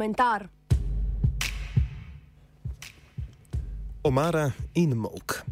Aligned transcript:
komentar. 0.00 0.48
Omara 4.02 4.52
in 4.74 4.94
Mok. 4.96 5.42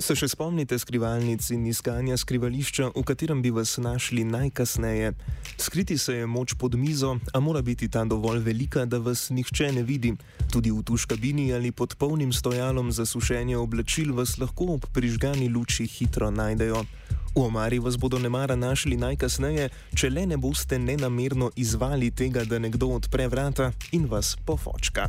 Se 0.00 0.16
še 0.16 0.30
spomnite 0.32 0.78
skrivalnic 0.80 1.44
in 1.52 1.66
iskanja 1.68 2.16
skrivališča, 2.16 2.88
v 2.96 3.02
katerem 3.04 3.42
bi 3.44 3.52
vas 3.52 3.76
našli 3.76 4.24
najkasneje? 4.24 5.12
Skriti 5.60 5.98
se 6.00 6.22
je 6.22 6.26
moč 6.26 6.56
pod 6.56 6.72
mizo, 6.80 7.18
a 7.34 7.44
mora 7.44 7.60
biti 7.60 7.90
ta 7.92 8.06
dovolj 8.08 8.40
velika, 8.48 8.86
da 8.88 8.96
vas 8.96 9.28
nihče 9.28 9.74
ne 9.76 9.84
vidi. 9.84 10.16
Tudi 10.48 10.72
v 10.72 10.80
tuš 10.88 11.04
kabini 11.04 11.52
ali 11.52 11.68
pod 11.68 12.00
polnim 12.00 12.32
stojalom 12.32 12.88
za 12.96 13.04
sušenje 13.04 13.60
oblačil 13.60 14.16
vas 14.16 14.38
lahko 14.40 14.72
ob 14.80 14.88
prižgani 14.96 15.52
luči 15.52 15.84
hitro 15.84 16.32
najdejo. 16.32 16.80
V 17.34 17.40
omari 17.40 17.78
vas 17.78 17.96
bodo 17.96 18.18
nemara 18.18 18.56
našli 18.56 18.96
najkasneje, 18.96 19.70
če 19.96 20.10
le 20.10 20.26
ne 20.26 20.36
boste 20.36 20.78
nenamerno 20.78 21.50
izvali 21.56 22.10
tega, 22.10 22.44
da 22.44 22.58
nekdo 22.58 22.92
odpre 22.92 23.28
vrata 23.28 23.72
in 23.96 24.04
vas 24.10 24.36
pofočka. 24.44 25.08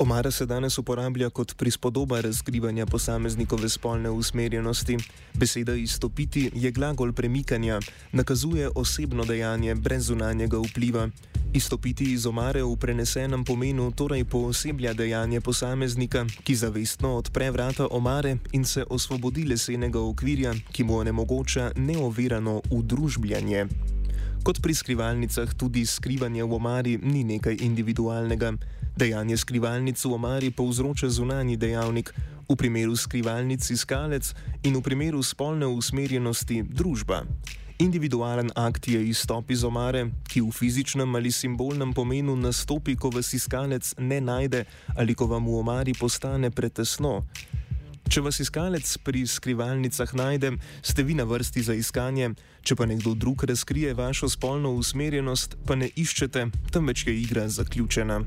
Omara 0.00 0.30
se 0.30 0.46
danes 0.46 0.78
uporablja 0.78 1.30
kot 1.30 1.56
prispodoba 1.56 2.20
razkrivanja 2.20 2.86
posameznikove 2.86 3.68
spolne 3.68 4.10
usmerjenosti. 4.10 4.96
Beseda 5.34 5.74
izstopiti 5.74 6.50
je 6.54 6.70
glagol 6.70 7.12
premikanja, 7.12 7.80
nakazuje 8.12 8.68
osebno 8.74 9.24
dejanje 9.24 9.74
brez 9.74 10.06
zunanjega 10.06 10.58
vpliva. 10.58 11.08
Izstopiti 11.54 12.12
iz 12.12 12.26
omare 12.26 12.62
v 12.62 12.76
prenesenem 12.76 13.44
pomenu 13.44 13.90
torej 13.90 14.24
pooseblja 14.24 14.94
dejanje 14.94 15.40
posameznika, 15.40 16.26
ki 16.44 16.54
zavestno 16.54 17.16
odpre 17.16 17.50
vrata 17.50 17.86
omare 17.90 18.36
in 18.52 18.64
se 18.64 18.84
osvobodi 18.90 19.44
lesenega 19.44 20.00
okvirja, 20.00 20.54
ki 20.72 20.84
mu 20.84 20.98
onemogoča 20.98 21.72
neovirano 21.76 22.60
udružbljanje. 22.70 23.66
Kot 24.44 24.62
pri 24.62 24.74
skrivalnicah, 24.74 25.54
tudi 25.54 25.86
skrivanje 25.86 26.44
v 26.44 26.54
omari 26.54 26.98
ni 27.02 27.24
nekaj 27.24 27.56
individualnega. 27.60 28.52
Dejanje 28.98 29.36
skrivalnic 29.36 29.94
v 30.04 30.10
omari 30.10 30.50
povzroča 30.50 31.06
zunani 31.06 31.54
dejavnik, 31.54 32.10
v 32.50 32.54
primeru 32.58 32.96
skrivalnic 32.98 33.62
iskalec 33.70 34.34
in 34.66 34.74
v 34.74 34.82
primeru 34.82 35.22
spolne 35.22 35.70
usmerjenosti 35.70 36.66
družba. 36.66 37.22
Individualen 37.78 38.50
akt 38.58 38.90
je 38.90 38.98
izstop 38.98 39.54
iz 39.54 39.62
omare, 39.62 40.10
ki 40.26 40.42
v 40.42 40.50
fizičnem 40.50 41.14
ali 41.14 41.30
simbolnem 41.30 41.94
pomenu 41.94 42.34
nastopi, 42.34 42.96
ko 42.98 43.14
vas 43.14 43.30
iskalec 43.38 43.94
ne 44.02 44.18
najde 44.18 44.64
ali 44.98 45.14
ko 45.14 45.30
vam 45.30 45.46
v 45.46 45.62
omari 45.62 45.94
postane 45.94 46.50
pretesno. 46.50 47.22
Če 48.08 48.22
vas 48.24 48.38
iskalec 48.40 48.88
pri 49.04 49.26
skrivalnicah 49.28 50.14
najde, 50.16 50.54
ste 50.80 51.04
vi 51.04 51.12
na 51.12 51.26
vrsti 51.28 51.60
za 51.66 51.74
iskanje, 51.76 52.30
če 52.64 52.76
pa 52.80 52.86
nekdo 52.88 53.12
drug 53.12 53.44
razkrije 53.50 53.92
vašo 53.98 54.30
spolno 54.32 54.72
usmerjenost, 54.80 55.58
pa 55.68 55.76
ne 55.76 55.90
iščete, 55.92 56.46
temveč 56.72 57.04
je 57.04 57.18
igra 57.20 57.44
zaključena. 57.52 58.22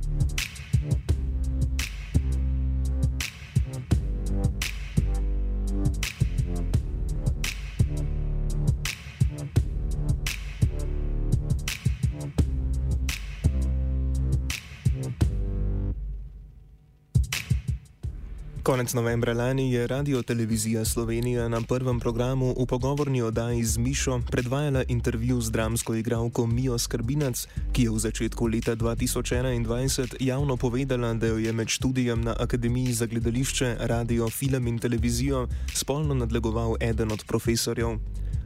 Konec 18.71 18.93
novembra 18.93 19.33
lani 19.33 19.73
je 19.73 19.87
Radio 19.87 20.21
Televizija 20.21 20.85
Slovenija 20.85 21.47
na 21.47 21.61
prvem 21.61 21.99
programu 21.99 22.55
v 22.59 22.65
pogovorni 22.65 23.21
oddaji 23.21 23.63
z 23.63 23.77
Mišo 23.77 24.21
predvajala 24.31 24.83
intervju 24.87 25.41
z 25.41 25.51
dramsko 25.51 25.95
igralko 25.95 26.47
Mijo 26.47 26.77
Skrbinac, 26.79 27.47
ki 27.73 27.83
je 27.83 27.91
v 27.91 27.99
začetku 27.99 28.47
leta 28.47 28.75
2021 28.75 30.15
javno 30.19 30.57
povedala, 30.57 31.13
da 31.13 31.27
jo 31.27 31.37
je 31.37 31.51
med 31.53 31.67
študijem 31.67 32.21
na 32.21 32.35
Akademiji 32.39 32.93
za 32.93 33.05
gledališče, 33.05 33.75
radio, 33.79 34.29
film 34.29 34.67
in 34.67 34.79
televizijo 34.79 35.47
spolno 35.73 36.13
nadlegoval 36.13 36.75
eden 36.79 37.11
od 37.11 37.27
profesorjev. 37.27 37.99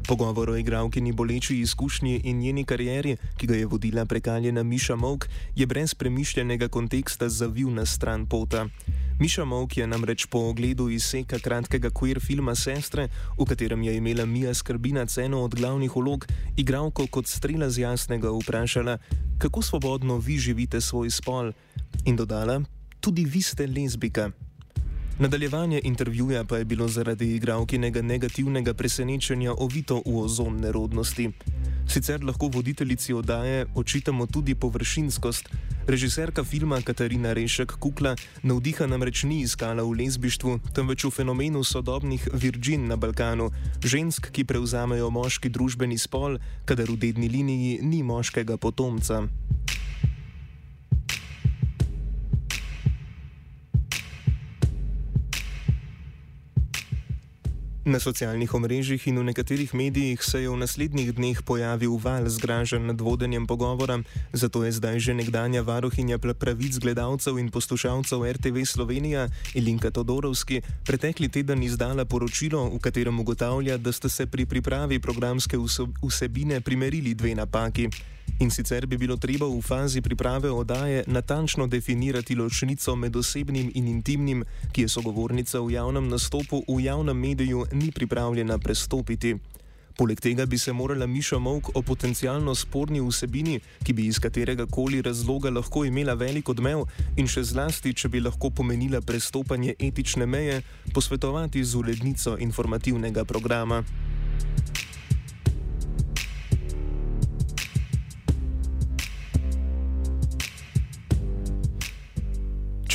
Pogovor 0.08 0.50
o 0.50 0.58
igralkini 0.58 1.12
boleči 1.12 1.60
izkušnji 1.62 2.22
in 2.24 2.40
njeni 2.40 2.66
karieri, 2.66 3.18
ki 3.38 3.48
ga 3.48 3.56
je 3.56 3.66
vodila 3.66 4.06
prekaljena 4.06 4.64
Miša 4.64 4.96
Mok, 4.96 5.30
je 5.56 5.66
brez 5.66 5.94
premišljenega 5.94 6.68
konteksta 6.68 7.30
zavil 7.30 7.70
na 7.70 7.86
stran 7.86 8.26
pota. 8.26 8.66
Miša 9.20 9.46
Mok 9.46 9.78
je 9.78 9.88
namreč 9.88 10.26
po 10.28 10.40
ogledu 10.52 10.90
izseka 10.92 11.40
kratkega 11.40 11.88
queer 11.90 12.20
filma 12.20 12.52
Sestre, 12.56 13.08
v 13.40 13.46
katerem 13.48 13.84
je 13.84 13.96
imela 13.96 14.26
Mija 14.26 14.54
Skrbina 14.54 15.06
eno 15.24 15.44
od 15.44 15.56
glavnih 15.56 15.96
ulog, 15.96 16.28
igralko 16.58 17.08
kot 17.08 17.28
strela 17.28 17.70
z 17.70 17.88
jasnega 17.88 18.28
vprašala, 18.30 18.98
kako 19.38 19.62
svobodno 19.62 20.18
vi 20.18 20.38
živite 20.38 20.82
svoj 20.82 21.10
spol, 21.10 21.52
in 22.06 22.16
dodala, 22.16 22.62
tudi 23.00 23.26
vi 23.26 23.42
ste 23.42 23.68
lezbika. 23.68 24.32
Nadaljevanje 25.20 25.82
intervjuja 25.84 26.44
pa 26.44 26.58
je 26.58 26.66
bilo 26.66 26.88
zaradi 26.88 27.36
igralkinega 27.36 28.02
negativnega 28.02 28.74
presenečenja 28.74 29.54
ovito 29.58 30.02
v 30.06 30.18
ozon 30.18 30.60
nerodnosti. 30.60 31.32
Sicer 31.88 32.24
lahko 32.24 32.48
voditeljici 32.48 33.14
oddaje 33.14 33.66
očitamo 33.76 34.26
tudi 34.26 34.56
površinskost. 34.56 35.50
Režiserka 35.88 36.44
filma 36.44 36.82
Katarina 36.82 37.34
Rešek 37.34 37.78
Kukla 37.78 38.16
navdiha 38.44 38.88
namreč 38.90 39.22
ni 39.24 39.44
iskala 39.46 39.84
v 39.86 40.02
lezbištvu, 40.02 40.74
temveč 40.74 41.06
v 41.06 41.12
fenomenu 41.14 41.62
sodobnih 41.62 42.26
virgin 42.34 42.88
na 42.90 42.98
Balkanu, 42.98 43.52
žensk, 43.86 44.32
ki 44.34 44.48
prevzamejo 44.50 45.12
moški 45.14 45.54
družbeni 45.54 46.02
spol, 46.02 46.40
kadar 46.66 46.90
v 46.90 46.98
dedni 46.98 47.30
liniji 47.30 47.86
ni 47.86 48.02
moškega 48.02 48.58
potomca. 48.58 49.30
Na 57.86 58.02
socialnih 58.02 58.50
omrežjih 58.50 58.98
in 59.14 59.22
v 59.22 59.30
nekaterih 59.30 59.70
medijih 59.78 60.18
se 60.18 60.42
je 60.42 60.50
v 60.50 60.58
naslednjih 60.58 61.14
dneh 61.14 61.38
pojavil 61.46 62.02
val 62.02 62.26
zgražen 62.26 62.90
nad 62.90 62.98
vodenjem 62.98 63.46
pogovora, 63.46 64.02
zato 64.34 64.66
je 64.66 64.72
zdaj 64.74 64.98
že 65.00 65.14
nekdanja 65.14 65.62
varuhinja 65.62 66.18
pravic 66.18 66.82
gledalcev 66.82 67.38
in 67.38 67.54
poslušalcev 67.54 68.26
RTV 68.26 68.66
Slovenija 68.66 69.30
Ilinka 69.54 69.94
Todorovski 69.94 70.66
pretekli 70.82 71.30
teden 71.30 71.62
izdala 71.62 72.10
poročilo, 72.10 72.74
v 72.74 72.82
katerem 72.82 73.20
ugotavlja, 73.22 73.78
da 73.78 73.94
sta 73.94 74.10
se 74.10 74.26
pri 74.26 74.50
pripravi 74.50 74.98
programske 75.00 75.58
vsebine 76.02 76.62
primerili 76.66 77.14
dve 77.14 77.38
napaki. 77.38 78.15
In 78.40 78.52
sicer 78.52 78.86
bi 78.88 78.98
bilo 78.98 79.16
treba 79.18 79.48
v 79.48 79.62
fazi 79.62 80.02
priprave 80.02 80.52
oddaje 80.52 81.04
natančno 81.08 81.68
definirati 81.68 82.36
ločnico 82.36 82.96
med 82.96 83.16
osebnim 83.16 83.72
in 83.76 83.88
intimnim, 83.88 84.44
ki 84.72 84.82
je 84.82 84.90
sogovornica 84.90 85.60
v 85.60 85.72
javnem 85.72 86.08
nastopu 86.08 86.64
v 86.68 86.84
javnem 86.84 87.18
mediju 87.18 87.66
ni 87.72 87.92
pripravljena 87.92 88.58
prestopiti. 88.58 89.36
Poleg 89.96 90.20
tega 90.20 90.46
bi 90.46 90.58
se 90.58 90.74
morala 90.74 91.06
Miša 91.08 91.38
Mok 91.40 91.70
o 91.76 91.82
potencialno 91.82 92.56
sporni 92.56 93.00
vsebini, 93.00 93.60
ki 93.84 93.94
bi 93.94 94.10
iz 94.12 94.20
katerega 94.20 94.66
koli 94.68 95.02
razloga 95.02 95.50
lahko 95.50 95.86
imela 95.86 96.14
velik 96.20 96.50
odmev 96.52 96.84
in 97.16 97.32
še 97.32 97.44
zlasti, 97.44 97.94
če 97.96 98.12
bi 98.12 98.20
lahko 98.20 98.52
pomenila 98.52 99.00
prestopanje 99.02 99.78
etične 99.80 100.28
meje, 100.28 100.62
posvetovati 100.94 101.64
z 101.64 101.80
urednico 101.80 102.36
informativnega 102.38 103.24
programa. 103.24 103.84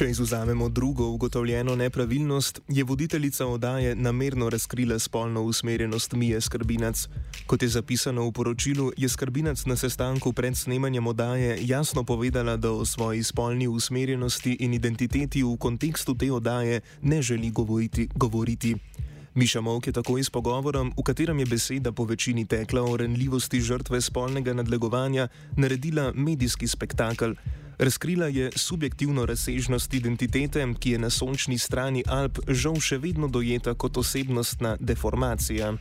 Če 0.00 0.06
izuzamemo 0.10 0.68
drugo 0.68 1.06
ugotovljeno 1.08 1.74
nepravilnost, 1.76 2.60
je 2.68 2.84
voditeljica 2.84 3.46
oddaje 3.46 3.96
namerno 3.96 4.48
razkrila 4.50 4.98
spolno 4.98 5.42
usmerjenost 5.42 6.12
Mije 6.12 6.40
Skrbinac. 6.40 7.08
Kot 7.46 7.62
je 7.62 7.68
zapisano 7.68 8.24
v 8.24 8.32
poročilu, 8.32 8.92
je 8.96 9.08
Skrbinac 9.08 9.66
na 9.66 9.76
sestanku 9.76 10.32
pred 10.32 10.56
snemanjem 10.56 11.06
oddaje 11.06 11.58
jasno 11.60 12.04
povedala, 12.04 12.56
da 12.56 12.72
o 12.72 12.84
svoji 12.84 13.22
spolni 13.22 13.68
usmerjenosti 13.68 14.56
in 14.60 14.74
identiteti 14.74 15.42
v 15.42 15.56
kontekstu 15.60 16.14
te 16.14 16.32
oddaje 16.32 16.80
ne 17.02 17.22
želi 17.22 17.50
govoriti. 17.50 18.08
govoriti. 18.14 18.76
Miša 19.34 19.60
Mok 19.60 19.86
je 19.86 19.92
tako 19.92 20.18
iz 20.18 20.30
pogovorom, 20.30 20.92
v 20.96 21.02
katerem 21.02 21.38
je 21.38 21.46
beseda 21.46 21.92
po 21.92 22.04
večini 22.04 22.46
tekla 22.46 22.82
o 22.82 22.96
renljivosti 22.96 23.60
žrtve 23.60 24.00
spolnega 24.00 24.54
nadlegovanja, 24.54 25.28
naredila 25.56 26.12
medijski 26.14 26.66
spektakel. 26.66 27.34
Razkrila 27.80 28.26
je 28.26 28.50
subjektivno 28.56 29.26
razsežnost 29.26 29.94
identitete, 29.94 30.66
ki 30.78 30.90
je 30.90 30.98
na 30.98 31.10
sončni 31.10 31.58
strani 31.58 32.02
Alp 32.06 32.38
žal 32.48 32.76
še 32.76 32.98
vedno 33.00 33.28
dojeta 33.28 33.72
kot 33.74 33.96
osebnostna 33.96 34.76
deformacija. 34.80 35.72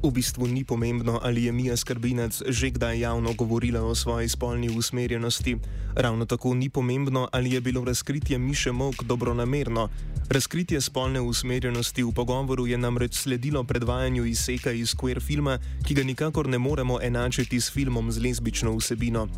V 0.00 0.08
bistvu 0.08 0.48
ni 0.48 0.64
pomembno, 0.64 1.20
ali 1.22 1.44
je 1.44 1.52
Mija 1.52 1.76
Skrbinac 1.76 2.42
že 2.48 2.70
kdaj 2.70 3.00
javno 3.00 3.32
govorila 3.36 3.82
o 3.84 3.94
svoji 3.94 4.28
spolni 4.28 4.70
usmerjenosti. 4.72 5.56
Ravno 5.94 6.24
tako 6.24 6.54
ni 6.54 6.70
pomembno, 6.70 7.28
ali 7.32 7.52
je 7.52 7.60
bilo 7.60 7.84
razkritje 7.84 8.38
Miše 8.38 8.72
Mok 8.72 9.04
dobronamerno. 9.04 9.88
Razkritje 10.30 10.80
spolne 10.80 11.20
usmerjenosti 11.20 12.02
v 12.02 12.12
pogovoru 12.12 12.66
je 12.66 12.78
namreč 12.78 13.14
sledilo 13.14 13.64
predvajanju 13.64 14.24
izseka 14.24 14.72
iz 14.72 14.96
queer 14.96 15.20
filma, 15.20 15.58
ki 15.84 15.94
ga 15.94 16.02
nikakor 16.02 16.48
ne 16.48 16.58
moremo 16.58 16.98
enačiti 17.02 17.60
s 17.60 17.70
filmom 17.70 18.12
z 18.12 18.18
lesbično 18.24 18.76
vsebino. 18.76 19.28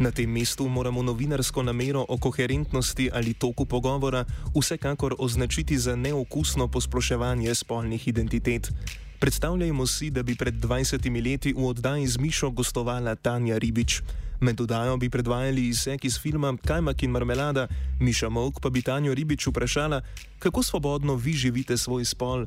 Na 0.00 0.10
tem 0.10 0.30
mestu 0.30 0.68
moramo 0.68 1.02
novinarsko 1.02 1.62
namero 1.62 2.04
o 2.08 2.18
koherentnosti 2.18 3.10
ali 3.14 3.34
toku 3.34 3.66
pogovora 3.66 4.24
vsekakor 4.54 5.14
označiti 5.18 5.78
za 5.78 5.96
neokusno 5.96 6.68
posploševanje 6.68 7.54
spolnih 7.54 8.08
identitet. 8.08 8.72
Predstavljajmo 9.18 9.86
si, 9.86 10.10
da 10.10 10.22
bi 10.22 10.36
pred 10.36 10.54
20 10.54 11.24
leti 11.24 11.52
v 11.52 11.66
oddaji 11.66 12.06
z 12.06 12.18
Mišo 12.18 12.50
gostovala 12.50 13.14
Tanja 13.14 13.58
Ribič. 13.58 14.02
Med 14.40 14.60
oddajo 14.60 14.96
bi 14.96 15.10
predvajali 15.10 15.68
izsek 15.68 16.04
iz 16.04 16.20
filma 16.22 16.54
Kajmak 16.66 17.02
in 17.02 17.10
marmelada, 17.10 17.66
Miša 18.00 18.28
Mok 18.28 18.60
pa 18.62 18.70
bi 18.70 18.82
Tanjo 18.82 19.14
Ribič 19.14 19.46
vprašala, 19.46 20.00
kako 20.38 20.62
svobodno 20.62 21.14
vi 21.14 21.32
živite 21.32 21.76
svoj 21.76 22.04
spol 22.04 22.46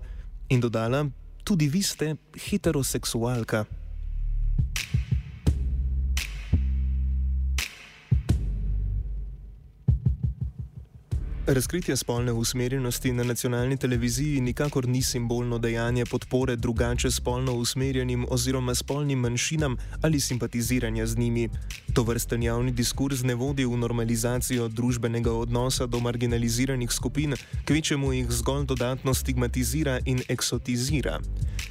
in 0.49 0.61
dodala, 0.61 1.05
tudi 1.43 1.67
vi 1.67 1.83
ste 1.83 2.15
heteroseksualka. 2.39 3.65
Razkritje 11.47 11.97
spolne 11.97 12.31
usmerjenosti 12.31 13.11
na 13.11 13.23
nacionalni 13.23 13.77
televiziji 13.77 14.41
nikakor 14.41 14.87
ni 14.87 15.01
simbolno 15.01 15.57
dejanje 15.57 16.05
podpore 16.05 16.55
drugače 16.55 17.11
spolno 17.11 17.53
usmerjenim 17.53 18.25
oziroma 18.29 18.75
spolnim 18.75 19.19
manjšinam 19.19 19.77
ali 20.01 20.19
simpatiziranja 20.19 21.05
z 21.07 21.17
njimi. 21.17 21.49
To 21.93 22.03
vrsten 22.03 22.43
javni 22.43 22.71
diskurs 22.71 23.19
ne 23.23 23.33
vodi 23.35 23.65
v 23.67 23.75
normalizacijo 23.75 24.69
družbenega 24.71 25.31
odnosa 25.35 25.85
do 25.91 25.99
marginaliziranih 25.99 26.91
skupin, 26.91 27.35
kvečemu 27.67 28.13
jih 28.13 28.31
zgolj 28.31 28.65
dodatno 28.65 29.13
stigmatizira 29.13 29.99
in 30.05 30.21
eksotizira. 30.29 31.19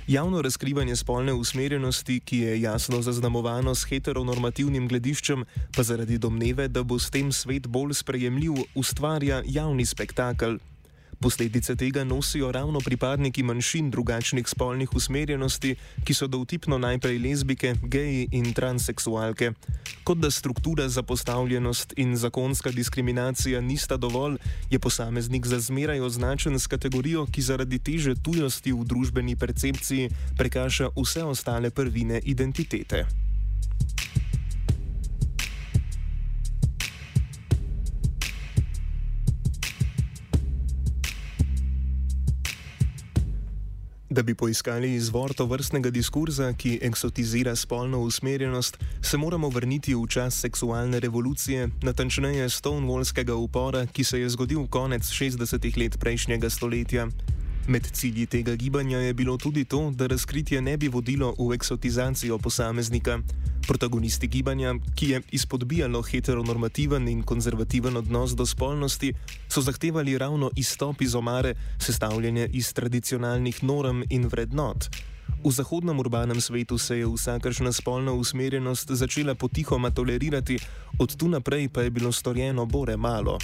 Javno 0.06 0.42
razkrivanje 0.42 0.96
spolne 0.96 1.32
usmerjenosti, 1.32 2.20
ki 2.20 2.38
je 2.38 2.60
jasno 2.60 3.00
zaznamovano 3.02 3.74
s 3.74 3.88
heteronormativnim 3.88 4.88
glediščem, 4.88 5.44
pa 5.76 5.82
zaradi 5.82 6.18
domneve, 6.18 6.68
da 6.68 6.82
bo 6.82 6.98
s 6.98 7.08
tem 7.10 7.32
svet 7.32 7.66
bolj 7.66 7.94
sprejemljiv, 7.94 8.60
ustvarja 8.74 9.40
javni 9.46 9.86
spektakel. 9.86 10.58
Posledice 11.20 11.76
tega 11.76 12.04
nosijo 12.04 12.52
ravno 12.52 12.80
pripadniki 12.80 13.42
manjšin 13.42 13.90
drugačnih 13.90 14.48
spolnih 14.48 14.94
usmerjenosti, 14.94 15.74
ki 16.04 16.14
so 16.14 16.26
dovtipno 16.26 16.78
najprej 16.78 17.18
lezbike, 17.18 17.74
geji 17.82 18.28
in 18.32 18.54
transseksualke. 18.54 19.52
Kot 20.04 20.18
da 20.18 20.30
struktura 20.30 20.88
zapostavljenost 20.88 21.92
in 21.96 22.16
zakonska 22.16 22.70
diskriminacija 22.70 23.60
nista 23.60 23.96
dovolj, 23.96 24.38
je 24.70 24.78
posameznik 24.78 25.46
za 25.46 25.60
zmeraj 25.60 26.00
označen 26.00 26.58
s 26.58 26.66
kategorijo, 26.66 27.26
ki 27.26 27.42
zaradi 27.42 27.78
teže 27.78 28.14
tujosti 28.22 28.72
v 28.72 28.84
družbeni 28.84 29.36
percepciji 29.36 30.10
prekaša 30.38 30.88
vse 30.96 31.24
ostale 31.24 31.70
prvine 31.70 32.20
identitete. 32.24 33.29
Da 44.12 44.22
bi 44.22 44.34
poiskali 44.34 44.94
izvor 44.94 45.32
to 45.34 45.44
vrstnega 45.46 45.90
diskurza, 45.90 46.52
ki 46.52 46.78
eksotizira 46.82 47.56
spolno 47.56 48.00
usmerjenost, 48.00 48.78
se 49.02 49.16
moramo 49.16 49.48
vrniti 49.48 49.94
v 49.94 50.06
čas 50.10 50.40
seksualne 50.40 51.00
revolucije, 51.00 51.68
natančneje 51.82 52.48
Stonewallskega 52.48 53.32
upora, 53.38 53.86
ki 53.86 54.04
se 54.04 54.20
je 54.20 54.28
zgodil 54.28 54.66
konec 54.66 55.06
60-ih 55.06 55.76
let 55.76 55.98
prejšnjega 56.00 56.50
stoletja. 56.50 57.06
Med 57.70 57.86
cilji 57.92 58.26
tega 58.26 58.56
gibanja 58.56 58.98
je 58.98 59.14
bilo 59.14 59.36
tudi 59.38 59.64
to, 59.64 59.92
da 59.94 60.06
razkritje 60.06 60.60
ne 60.62 60.76
bi 60.76 60.88
vodilo 60.88 61.34
v 61.38 61.54
eksotizacijo 61.54 62.38
posameznika. 62.38 63.18
Protagonisti 63.68 64.26
gibanja, 64.26 64.74
ki 64.94 65.10
je 65.10 65.20
izpodbijalo 65.38 66.02
heteronormativen 66.02 67.08
in 67.08 67.22
konzervativen 67.22 67.96
odnos 67.96 68.34
do 68.34 68.46
spolnosti, 68.46 69.12
so 69.48 69.62
zahtevali 69.62 70.18
ravno 70.18 70.50
izstop 70.56 71.02
iz 71.02 71.14
omare, 71.14 71.54
sestavljene 71.78 72.48
iz 72.52 72.72
tradicionalnih 72.74 73.62
norm 73.64 74.02
in 74.10 74.26
vrednot. 74.26 74.90
V 75.44 75.52
zahodnem 75.52 75.98
urbanem 75.98 76.40
svetu 76.40 76.78
se 76.78 76.98
je 76.98 77.06
vsakršna 77.06 77.72
spolna 77.72 78.12
usmerjenost 78.12 78.90
začela 78.90 79.34
potihoma 79.34 79.90
tolerirati, 79.90 80.58
od 80.98 81.16
tu 81.16 81.28
naprej 81.28 81.68
pa 81.68 81.82
je 81.82 81.90
bilo 81.90 82.12
storjeno 82.12 82.66
bore 82.66 82.96
malo. 82.96 83.38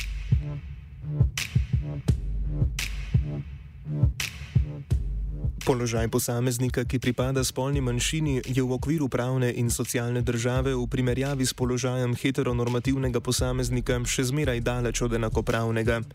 Položaj 5.67 6.07
posameznika, 6.09 6.85
ki 6.87 7.03
pripada 7.03 7.43
spolni 7.43 7.81
manjšini, 7.83 8.47
je 8.47 8.63
v 8.63 8.71
okviru 8.71 9.09
pravne 9.11 9.51
in 9.51 9.67
socialne 9.67 10.23
države 10.23 10.71
v 10.79 10.87
primerjavi 10.87 11.43
s 11.43 11.51
položajem 11.59 12.15
heteronormativnega 12.15 13.19
posameznika 13.19 13.99
še 14.07 14.31
zmeraj 14.31 14.63
daleč 14.63 15.03
od 15.03 15.19
enakopravnega. 15.19 16.07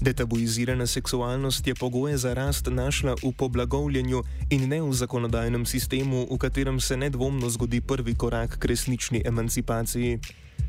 Detabuizirana 0.00 0.86
seksualnost 0.86 1.66
je 1.66 1.74
pogoje 1.74 2.16
za 2.16 2.34
rast 2.34 2.66
našla 2.66 3.14
v 3.20 3.32
poblagovljenju 3.36 4.22
in 4.50 4.68
ne 4.68 4.80
v 4.82 4.92
zakonodajnem 4.92 5.66
sistemu, 5.66 6.24
v 6.30 6.38
katerem 6.38 6.80
se 6.80 6.96
nedvomno 6.96 7.50
zgodi 7.50 7.80
prvi 7.80 8.14
korak 8.14 8.56
k 8.58 8.64
resnični 8.64 9.22
emancipaciji. 9.24 10.18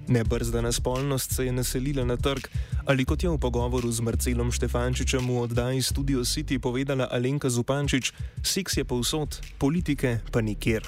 Nebrzdana 0.07 0.71
spolnost 0.71 1.31
se 1.31 1.45
je 1.45 1.51
naselila 1.51 2.05
na 2.05 2.17
trg, 2.17 2.47
ali 2.85 3.05
kot 3.05 3.23
je 3.23 3.29
v 3.29 3.37
pogovoru 3.39 3.91
z 3.91 4.03
Marcelom 4.03 4.51
Štefančičem 4.51 5.23
v 5.23 5.47
oddaji 5.47 5.81
Studio 5.81 6.27
City 6.27 6.59
povedala 6.59 7.07
Alenka 7.07 7.49
Zupančič, 7.49 8.11
seks 8.43 8.77
je 8.77 8.83
povsod, 8.83 9.39
politike 9.57 10.19
pa 10.31 10.41
nikjer. 10.41 10.83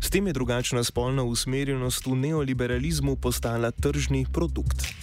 S 0.00 0.10
tem 0.10 0.26
je 0.26 0.32
drugačna 0.32 0.84
spolna 0.84 1.26
usmerjenost 1.26 2.06
v 2.06 2.14
neoliberalizmu 2.14 3.16
postala 3.16 3.74
tržni 3.74 4.22
produkt. 4.32 4.95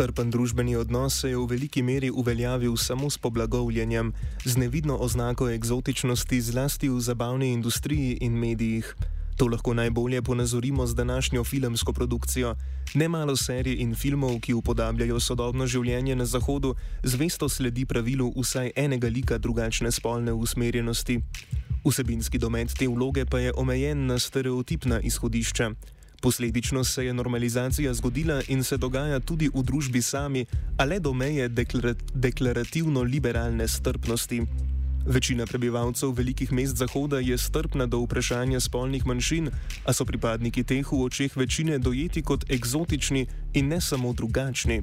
Strpen 0.00 0.30
družbeni 0.32 0.78
odnos 0.80 1.18
se 1.20 1.28
je 1.28 1.36
v 1.36 1.44
veliki 1.44 1.82
meri 1.84 2.08
uveljavil 2.08 2.72
samo 2.80 3.10
s 3.10 3.18
poblagovljenjem, 3.20 4.12
z 4.44 4.56
nevidno 4.56 4.96
oznako 4.96 5.50
eksotičnosti, 5.52 6.40
zlasti 6.40 6.88
v 6.88 7.00
zabavni 7.04 7.50
industriji 7.52 8.16
in 8.24 8.32
medijih. 8.32 8.94
To 9.36 9.50
lahko 9.52 9.74
najbolje 9.74 10.22
ponazorimo 10.22 10.86
z 10.86 10.94
današnjo 10.94 11.44
filmsko 11.44 11.92
produkcijo. 11.92 12.54
Nemalo 12.94 13.36
serij 13.36 13.76
in 13.84 13.94
filmov, 13.94 14.40
ki 14.40 14.56
upodabljajo 14.56 15.20
sodobno 15.20 15.66
življenje 15.66 16.16
na 16.16 16.24
Zahodu, 16.24 16.74
zvesto 17.04 17.48
sledi 17.48 17.84
pravilu 17.84 18.32
vsaj 18.40 18.72
enega 18.76 19.08
lika 19.08 19.38
drugačne 19.38 19.92
spolne 19.92 20.32
usmerjenosti. 20.32 21.20
Vsebinski 21.84 22.38
domet 22.38 22.72
te 22.72 22.88
vloge 22.88 23.28
pa 23.28 23.38
je 23.38 23.52
omejen 23.52 24.06
na 24.06 24.18
stereotipna 24.18 25.00
izhodišča. 25.00 25.74
Posledično 26.20 26.84
se 26.84 27.06
je 27.06 27.14
normalizacija 27.14 27.94
zgodila 27.94 28.42
in 28.48 28.64
se 28.64 28.76
dogaja 28.76 29.20
tudi 29.20 29.48
v 29.54 29.62
družbi 29.62 30.02
sami, 30.02 30.46
a 30.76 30.84
le 30.84 31.00
do 31.00 31.12
meje 31.12 31.48
deklarativno 32.14 33.02
liberalne 33.02 33.68
strpnosti. 33.68 34.42
Večina 35.06 35.46
prebivalcev 35.46 36.10
velikih 36.12 36.52
mest 36.52 36.76
Zahoda 36.76 37.18
je 37.18 37.38
strpna 37.38 37.86
do 37.86 38.02
vprašanja 38.04 38.60
spolnih 38.60 39.06
manjšin, 39.06 39.48
a 39.84 39.92
so 39.92 40.04
pripadniki 40.04 40.64
teh 40.64 40.92
v 40.92 41.02
očeh 41.04 41.36
večine 41.36 41.78
dojeti 41.78 42.22
kot 42.22 42.44
eksotični 42.50 43.26
in 43.54 43.68
ne 43.68 43.80
samo 43.80 44.12
drugačni. 44.12 44.82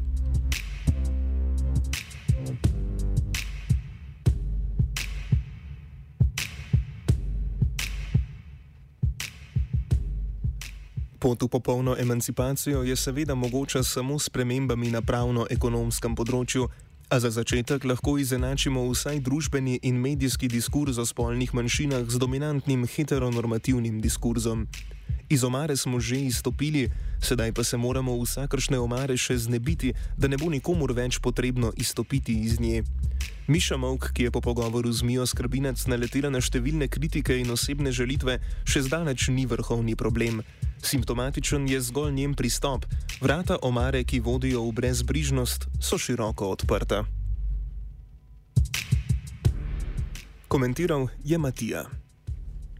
Pot 11.27 11.43
v 11.43 11.47
popolno 11.47 11.95
emancipacijo 11.99 12.83
je 12.83 12.95
seveda 12.95 13.35
mogoča 13.35 13.83
samo 13.83 14.19
s 14.19 14.29
premembami 14.29 14.87
na 14.87 15.01
pravno-ekonomskem 15.03 16.13
področju, 16.15 16.69
a 17.11 17.19
za 17.19 17.27
začetek 17.35 17.83
lahko 17.83 18.13
izenačimo 18.15 18.85
vsaj 18.87 19.19
družbeni 19.25 19.75
in 19.83 19.99
medijski 19.99 20.47
diskurs 20.47 20.95
o 20.95 21.03
spolnih 21.03 21.51
manjšinah 21.51 22.07
z 22.07 22.21
dominantnim 22.23 22.85
heteronormativnim 22.87 23.99
diskurzom. 23.99 24.69
Iz 25.27 25.43
omare 25.43 25.75
smo 25.75 25.99
že 25.99 26.21
izstopili, 26.29 26.85
sedaj 27.19 27.51
pa 27.51 27.67
se 27.67 27.75
moramo 27.75 28.15
vsakršne 28.23 28.79
omare 28.79 29.19
še 29.19 29.35
znebiti, 29.35 29.91
da 30.15 30.31
ne 30.31 30.39
bo 30.39 30.47
nikomur 30.47 30.95
več 30.95 31.19
potrebno 31.19 31.73
izstopiti 31.75 32.39
iz 32.47 32.55
nje. 32.63 32.85
Miša 33.51 33.75
Mok, 33.75 34.13
ki 34.15 34.23
je 34.23 34.31
po 34.31 34.39
pogovoru 34.39 34.91
z 34.95 35.03
Mijo 35.03 35.27
Skrbinac 35.27 35.83
naletela 35.91 36.31
na 36.31 36.39
številne 36.39 36.87
kritike 36.87 37.35
in 37.35 37.51
osebne 37.51 37.91
želitve, 37.91 38.39
še 38.63 38.87
zdaleč 38.87 39.27
ni 39.27 39.43
vrhovni 39.43 39.99
problem. 39.99 40.39
Simptomatičen 40.81 41.67
je 41.67 41.81
zgolj 41.81 42.11
njen 42.13 42.33
pristop. 42.33 42.85
Vrata 43.21 43.57
omare, 43.61 44.03
ki 44.03 44.19
vodijo 44.19 44.63
v 44.69 44.71
brezbrižnost, 44.71 45.67
so 45.81 45.97
široko 45.97 46.49
odprta. 46.49 47.03
Komentiral 50.47 51.07
je 51.23 51.37
Matija. 51.37 51.85